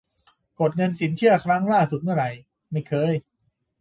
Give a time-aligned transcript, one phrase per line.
[0.59, 2.29] -กดเงินสินเชื่อครั้งล่าสุดเมื่อไหร่:
[2.71, 3.13] ไม่เคย